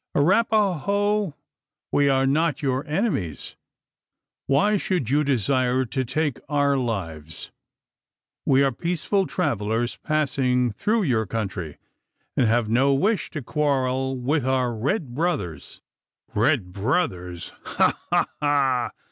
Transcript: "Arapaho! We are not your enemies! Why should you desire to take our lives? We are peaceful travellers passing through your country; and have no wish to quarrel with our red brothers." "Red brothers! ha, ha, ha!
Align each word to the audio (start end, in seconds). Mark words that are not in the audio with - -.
"Arapaho! 0.15 1.35
We 1.91 2.09
are 2.09 2.25
not 2.25 2.63
your 2.63 2.83
enemies! 2.87 3.55
Why 4.47 4.75
should 4.75 5.11
you 5.11 5.23
desire 5.23 5.85
to 5.85 6.03
take 6.03 6.39
our 6.49 6.75
lives? 6.75 7.51
We 8.43 8.63
are 8.63 8.71
peaceful 8.71 9.27
travellers 9.27 9.97
passing 9.97 10.71
through 10.71 11.03
your 11.03 11.27
country; 11.27 11.77
and 12.35 12.47
have 12.47 12.67
no 12.67 12.95
wish 12.95 13.29
to 13.29 13.43
quarrel 13.43 14.17
with 14.19 14.43
our 14.43 14.73
red 14.73 15.13
brothers." 15.13 15.81
"Red 16.33 16.73
brothers! 16.73 17.51
ha, 17.63 18.01
ha, 18.11 18.25
ha! 18.41 18.91